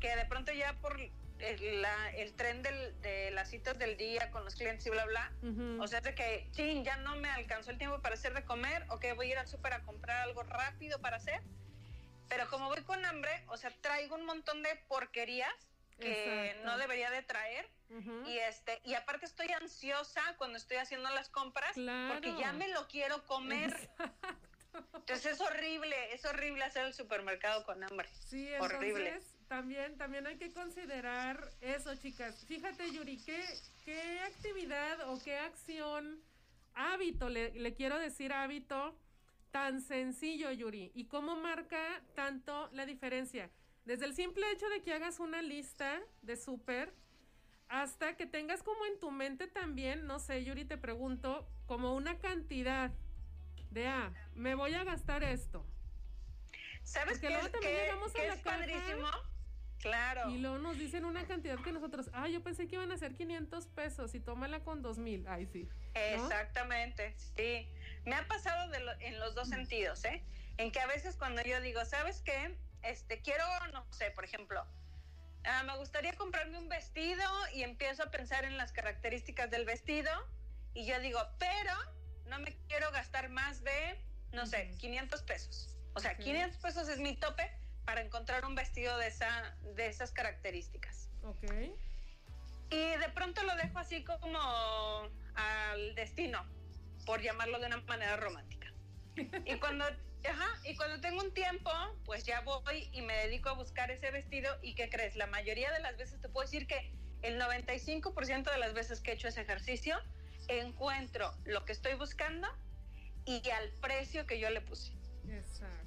[0.00, 0.98] que de pronto ya por
[1.38, 5.04] el, la- el tren del- de las citas del día con los clientes y bla,
[5.06, 5.82] bla, Ujú.
[5.82, 8.84] O sea, de que, sí, ya no me alcanzó el tiempo para hacer de comer,
[8.88, 11.42] ok, voy a ir al súper a comprar algo rápido para hacer.
[12.28, 15.52] Pero como voy con hambre, o sea, traigo un montón de porquerías
[16.00, 16.64] que Exacto.
[16.66, 17.68] no debería de traer.
[17.88, 18.24] Ujú.
[18.26, 22.14] Y este, y aparte estoy ansiosa cuando estoy haciendo las compras Claro.
[22.14, 23.74] porque ya me lo quiero comer.
[24.94, 28.08] Entonces es horrible, es horrible hacer el supermercado con hambre.
[28.28, 29.08] Sí, Horrible.
[29.10, 32.44] entonces también, también hay que considerar eso, chicas.
[32.46, 33.44] Fíjate, Yuri, ¿qué,
[33.84, 36.20] qué actividad o qué acción,
[36.74, 38.98] hábito, le, le quiero decir hábito,
[39.50, 43.50] tan sencillo, Yuri, y cómo marca tanto la diferencia.
[43.84, 46.92] Desde el simple hecho de que hagas una lista de súper,
[47.68, 52.18] hasta que tengas como en tu mente también, no sé, Yuri, te pregunto, como una
[52.18, 52.92] cantidad
[53.70, 55.64] de, ah, me voy a gastar esto.
[56.82, 59.08] ¿Sabes qué, luego también llegamos a la es padrísimo?
[59.80, 60.30] Claro.
[60.30, 63.14] Y luego nos dicen una cantidad que nosotros, ah, yo pensé que iban a ser
[63.14, 65.26] 500 pesos y tómala con 2000.
[65.28, 65.68] Ay, sí.
[65.94, 67.68] Exactamente, sí.
[68.04, 70.22] Me ha pasado en los dos sentidos, ¿eh?
[70.58, 72.56] En que a veces cuando yo digo, ¿sabes qué?
[72.82, 74.64] Este, quiero, no sé, por ejemplo,
[75.44, 77.24] ah, me gustaría comprarme un vestido
[77.54, 80.10] y empiezo a pensar en las características del vestido
[80.72, 81.74] y yo digo, pero
[82.26, 83.98] no me quiero gastar más de,
[84.32, 85.76] no sé, 500 pesos.
[85.94, 87.50] O sea, 500 pesos es mi tope
[87.86, 91.08] para encontrar un vestido de, esa, de esas características.
[91.22, 91.44] Ok.
[92.70, 96.44] Y de pronto lo dejo así como al destino,
[97.06, 98.72] por llamarlo de una manera romántica.
[99.44, 101.70] Y cuando, ajá, y cuando tengo un tiempo,
[102.04, 104.52] pues ya voy y me dedico a buscar ese vestido.
[104.62, 105.14] ¿Y qué crees?
[105.14, 109.12] La mayoría de las veces te puedo decir que el 95% de las veces que
[109.12, 109.96] he hecho ese ejercicio,
[110.48, 112.48] encuentro lo que estoy buscando
[113.24, 114.92] y al precio que yo le puse.
[115.28, 115.86] Exacto.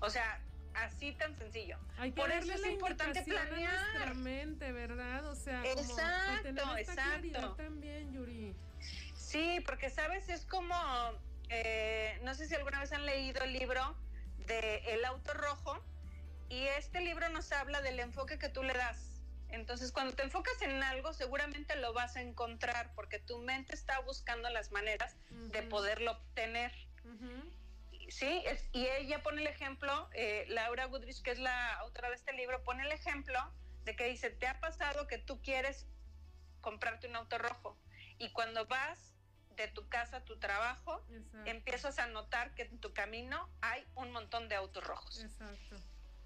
[0.00, 0.40] O sea,
[0.84, 1.78] así tan sencillo.
[1.98, 3.72] Hay que Por eso es importante planear.
[3.72, 5.26] nuestra mente, ¿verdad?
[5.26, 7.54] O sea, exacto, exacto.
[7.54, 8.54] también, Yuri.
[9.14, 10.74] Sí, porque sabes, es como,
[11.50, 13.96] eh, no sé si alguna vez han leído el libro
[14.46, 15.82] de El auto rojo
[16.48, 19.20] y este libro nos habla del enfoque que tú le das.
[19.50, 23.98] Entonces, cuando te enfocas en algo, seguramente lo vas a encontrar porque tu mente está
[24.00, 26.72] buscando las maneras de poderlo obtener.
[28.08, 28.42] Sí,
[28.72, 32.62] y ella pone el ejemplo, eh, Laura Goodrich, que es la autora de este libro,
[32.64, 33.38] pone el ejemplo
[33.84, 35.86] de que dice, ¿te ha pasado que tú quieres
[36.60, 37.78] comprarte un auto rojo?
[38.18, 39.14] Y cuando vas
[39.56, 41.04] de tu casa a tu trabajo,
[41.44, 45.20] empiezas a notar que en tu camino hay un montón de autos rojos.
[45.20, 45.76] Exacto.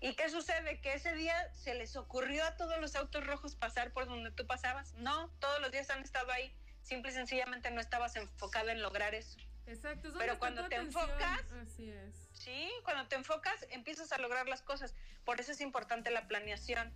[0.00, 0.80] ¿Y qué sucede?
[0.80, 4.46] Que ese día se les ocurrió a todos los autos rojos pasar por donde tú
[4.46, 4.92] pasabas.
[4.94, 6.54] No, todos los días han estado ahí.
[6.82, 9.38] Simple y sencillamente no estabas enfocado en lograr eso.
[9.66, 10.12] Exacto.
[10.18, 12.28] Pero cuando te enfocas, así es.
[12.32, 14.94] Sí, cuando te enfocas empiezas a lograr las cosas.
[15.24, 16.92] Por eso es importante la planeación.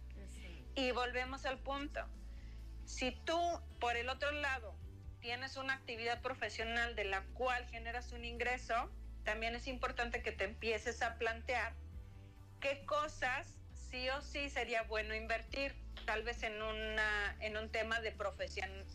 [0.74, 2.06] Y volvemos al punto.
[2.84, 3.40] Si tú,
[3.80, 4.76] por el otro lado,
[5.20, 8.90] tienes una actividad profesional de la cual generas un ingreso,
[9.24, 11.74] también es importante que te empieces a plantear
[12.60, 13.56] qué cosas
[13.90, 18.12] sí o sí sería bueno invertir, tal vez en, una, en un tema de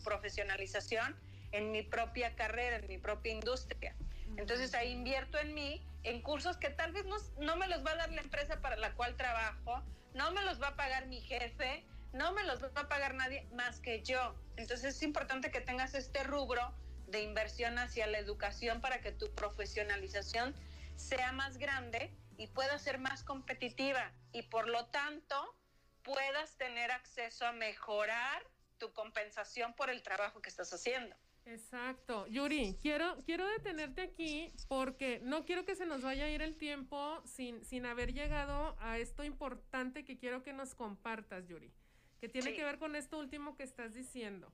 [0.04, 1.16] profesionalización
[1.52, 3.94] en mi propia carrera, en mi propia industria.
[4.36, 7.92] Entonces ahí invierto en mí, en cursos que tal vez no, no me los va
[7.92, 9.82] a dar la empresa para la cual trabajo,
[10.14, 13.46] no me los va a pagar mi jefe, no me los va a pagar nadie
[13.54, 14.34] más que yo.
[14.56, 16.74] Entonces es importante que tengas este rubro
[17.06, 20.54] de inversión hacia la educación para que tu profesionalización
[20.96, 25.56] sea más grande y pueda ser más competitiva y por lo tanto
[26.02, 28.42] puedas tener acceso a mejorar
[28.78, 31.14] tu compensación por el trabajo que estás haciendo.
[31.44, 32.26] Exacto.
[32.28, 36.56] Yuri, quiero, quiero detenerte aquí porque no quiero que se nos vaya a ir el
[36.56, 41.72] tiempo sin, sin haber llegado a esto importante que quiero que nos compartas, Yuri,
[42.20, 44.52] que tiene que ver con esto último que estás diciendo.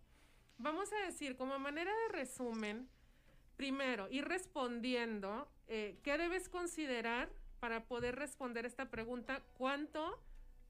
[0.57, 2.89] Vamos a decir, como manera de resumen,
[3.57, 7.31] primero, ir respondiendo, eh, ¿qué debes considerar
[7.61, 9.43] para poder responder esta pregunta?
[9.55, 10.21] ¿Cuánto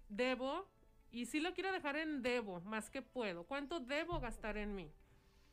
[0.09, 0.69] debo?
[1.11, 3.45] Y si lo quiero dejar en debo, más que puedo.
[3.45, 4.93] ¿Cuánto debo gastar en mí?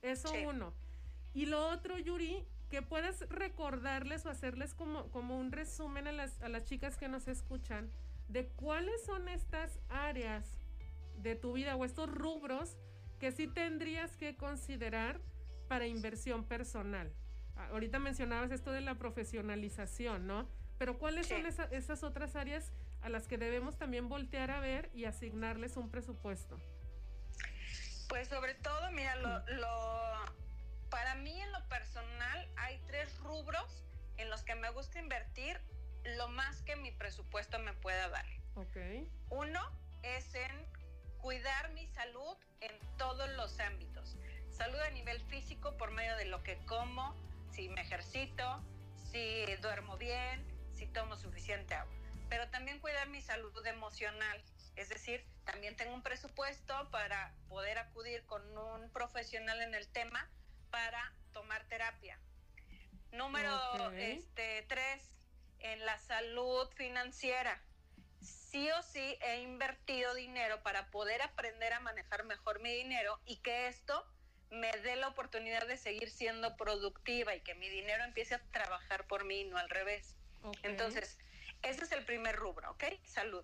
[0.01, 0.73] Eso uno.
[1.33, 6.41] Y lo otro, Yuri, que puedas recordarles o hacerles como, como un resumen a las,
[6.41, 7.89] a las chicas que nos escuchan
[8.27, 10.45] de cuáles son estas áreas
[11.17, 12.77] de tu vida o estos rubros
[13.19, 15.19] que sí tendrías que considerar
[15.67, 17.11] para inversión personal.
[17.55, 20.47] Ahorita mencionabas esto de la profesionalización, ¿no?
[20.77, 22.71] Pero ¿cuáles son esas otras áreas
[23.01, 26.59] a las que debemos también voltear a ver y asignarles un presupuesto?
[28.07, 29.43] Pues sobre todo, mira, lo,
[30.89, 33.83] para mí en lo personal hay tres rubros
[34.17, 35.59] en los que me gusta invertir
[36.03, 38.25] lo más que mi presupuesto me pueda dar.
[38.55, 38.77] Ok.
[39.29, 39.61] Uno
[40.03, 40.67] es en
[41.19, 44.15] cuidar mi salud en todos los ámbitos.
[44.51, 47.15] Salud a nivel físico por medio de lo que como,
[47.51, 48.63] si me ejercito,
[49.11, 51.93] si duermo bien, si tomo suficiente agua.
[52.29, 54.43] Pero también cuidar mi salud emocional,
[54.75, 60.29] es decir, también tengo un presupuesto para poder acudir con un profesional en el tema
[60.69, 62.19] para tomar terapia.
[63.11, 65.09] Número este, tres,
[65.59, 67.61] en la salud financiera.
[68.21, 73.37] sí o sí he invertido dinero para poder aprender a manejar mejor mi dinero y
[73.37, 74.05] que esto
[74.49, 79.07] me dé la oportunidad de seguir siendo productiva y que mi dinero empiece a trabajar
[79.07, 80.15] por mí, no al revés.
[80.63, 81.17] Entonces,
[81.63, 82.83] ese es el primer rubro, ¿ok?
[83.03, 83.43] Salud.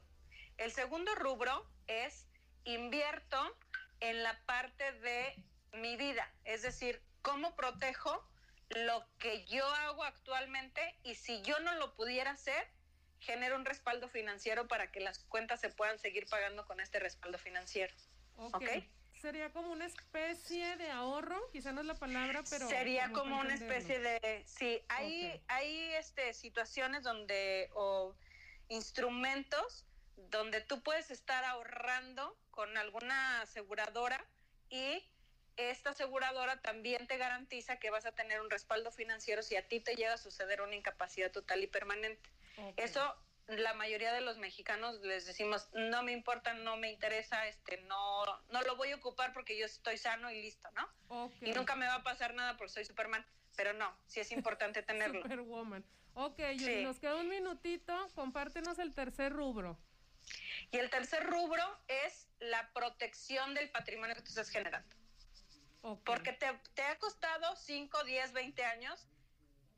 [0.57, 2.27] El segundo rubro es
[2.63, 3.57] invierto
[3.99, 5.35] en la parte de
[5.73, 8.27] mi vida, es decir, cómo protejo
[8.69, 12.67] lo que yo hago actualmente y si yo no lo pudiera hacer,
[13.19, 17.37] genero un respaldo financiero para que las cuentas se puedan seguir pagando con este respaldo
[17.37, 17.93] financiero.
[18.37, 18.63] ¿Ok?
[19.21, 22.67] Sería como una especie de ahorro, quizá no es la palabra, pero...
[22.67, 24.43] Sería como, una especie de...
[24.47, 28.15] Sí, hay, hay este, situaciones donde, o
[28.69, 29.85] instrumentos
[30.15, 34.23] donde tú puedes estar ahorrando con alguna aseguradora
[34.69, 35.03] y
[35.57, 39.79] esta aseguradora también te garantiza que vas a tener un respaldo financiero si a ti
[39.79, 42.29] te llega a suceder una incapacidad total y permanente.
[42.77, 43.15] Eso
[43.47, 48.25] la mayoría de los mexicanos les decimos, no me importa, no me interesa, este, no,
[48.49, 51.31] no lo voy a ocupar porque yo estoy sano y listo, ¿no?
[51.41, 54.81] Y nunca me va a pasar nada porque soy Superman, pero no, sí es importante
[54.83, 55.21] tenerlo.
[55.21, 55.83] Superwoman.
[56.13, 56.39] Ok,
[56.83, 59.77] nos queda un minutito, compártenos el tercer rubro.
[60.71, 64.95] Y el tercer rubro es la protección del patrimonio que tú estás generando.
[66.05, 69.07] Porque te, te ha costado 5, 10, 20 años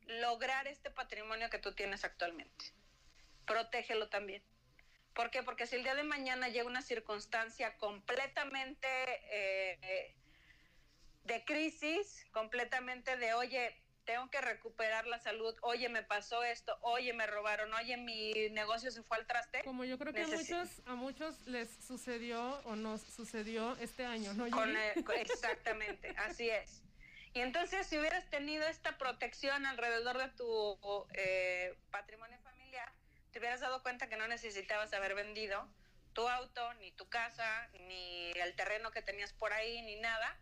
[0.06, 2.74] lograr este patrimonio que tú tienes actualmente
[3.46, 4.44] protégelo también.
[5.14, 5.44] ¿Por qué?
[5.44, 8.88] Porque si el día de mañana llega una circunstancia completamente
[9.30, 10.16] eh,
[11.26, 17.14] de crisis, completamente de, oye, tengo que recuperar la salud, oye, me pasó esto, oye,
[17.14, 19.64] me robaron, oye, mi negocio se fue al traste.
[19.64, 24.34] Como yo creo que a muchos, a muchos les sucedió o nos sucedió este año,
[24.34, 24.45] ¿no?
[25.16, 26.82] exactamente, así es.
[27.34, 30.78] Y entonces, si hubieras tenido esta protección alrededor de tu
[31.14, 32.91] eh, patrimonio familiar,
[33.32, 35.68] te hubieras dado cuenta que no necesitabas haber vendido
[36.14, 40.38] tu auto, ni tu casa, ni el terreno que tenías por ahí, ni nada,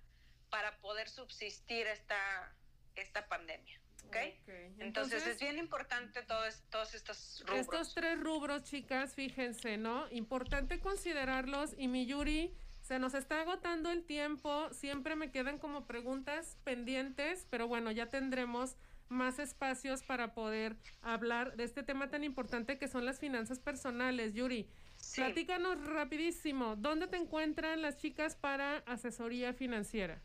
[0.50, 2.54] para poder subsistir esta,
[2.96, 3.80] esta pandemia.
[4.08, 4.38] ¿okay?
[4.80, 7.60] Entonces, es bien importante todos, todos estos rubros.
[7.60, 10.10] Estos tres rubros, chicas, fíjense, ¿no?
[10.12, 15.86] Importante considerarlos y mi Yuri, se nos está agotando el tiempo, siempre me quedan como
[15.86, 18.76] preguntas pendientes, pero bueno, ya tendremos
[19.08, 24.34] más espacios para poder hablar de este tema tan importante que son las finanzas personales.
[24.34, 24.68] Yuri,
[25.16, 30.22] platícanos rapidísimo, ¿dónde te encuentran las chicas para asesoría financiera?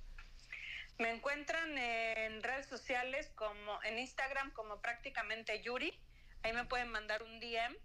[0.98, 5.98] Me encuentran en redes sociales como en Instagram como prácticamente Yuri.
[6.42, 7.76] Ahí me pueden mandar un DM.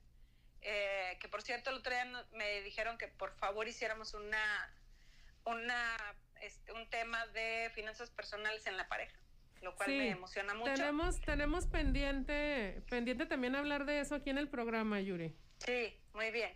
[0.63, 4.71] Eh, que por cierto el otro día me dijeron que por favor hiciéramos una,
[5.43, 5.97] una
[6.39, 9.17] este, un tema de finanzas personales en la pareja
[9.61, 10.73] lo cual me emociona mucho.
[10.73, 15.35] Tenemos, tenemos pendiente, pendiente también hablar de eso aquí en el programa, Yuri.
[15.59, 16.51] Sí, muy bien.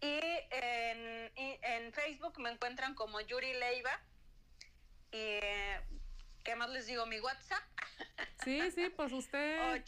[0.00, 4.00] Y en, en Facebook me encuentran como Yuri Leiva.
[5.12, 5.38] Y,
[6.46, 7.04] ¿qué más les digo?
[7.06, 7.62] Mi WhatsApp.
[8.44, 9.82] Sí, sí, pues usted...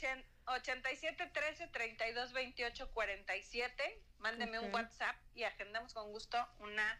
[0.46, 4.02] 87 13 32 28 47.
[4.18, 6.98] Mándeme un WhatsApp y agendamos con gusto una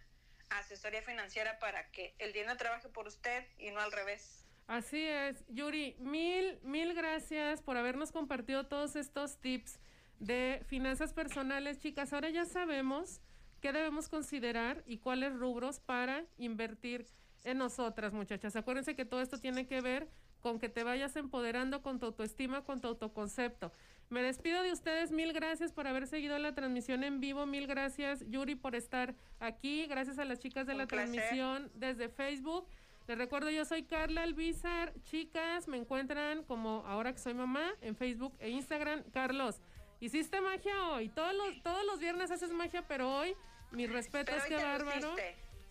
[0.50, 4.46] asesoría financiera para que el dinero trabaje por usted y no al revés.
[4.68, 9.80] Así es, Yuri, mil, mil gracias por habernos compartido todos estos tips
[10.20, 12.12] de finanzas personales, chicas.
[12.12, 13.20] Ahora ya sabemos
[13.62, 17.06] qué debemos considerar y cuáles rubros para invertir
[17.50, 18.56] en nosotras, muchachas.
[18.56, 20.08] Acuérdense que todo esto tiene que ver
[20.40, 23.72] con que te vayas empoderando con tu autoestima, con tu autoconcepto.
[24.10, 28.24] Me despido de ustedes, mil gracias por haber seguido la transmisión en vivo, mil gracias
[28.28, 32.66] Yuri por estar aquí, gracias a las chicas de la transmisión desde Facebook.
[33.06, 34.92] Les recuerdo, yo soy Carla Albizar.
[35.04, 39.02] Chicas, me encuentran como ahora que soy mamá en Facebook e Instagram.
[39.12, 39.62] Carlos,
[40.00, 41.08] hiciste magia hoy.
[41.08, 43.34] Todos los, todos los viernes haces magia, pero hoy,
[43.72, 45.14] mis respetos, qué bárbaro.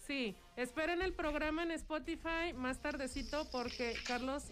[0.07, 4.45] Sí, esperen el programa en Spotify más tardecito porque Carlos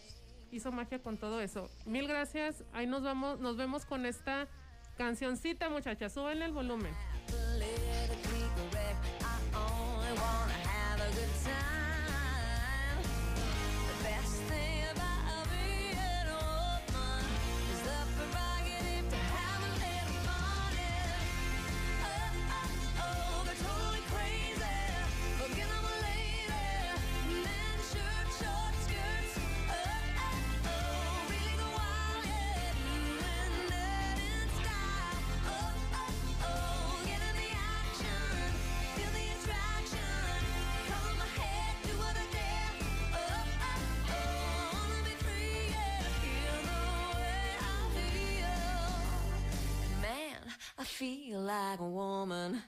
[0.52, 1.70] hizo magia con todo eso.
[1.86, 2.66] Mil gracias.
[2.74, 4.50] Ahí nos vamos, nos vemos con esta
[4.98, 6.14] cancioncita, muchachas.
[6.14, 6.94] Súbenle el volumen.
[50.96, 52.62] Feel like a woman.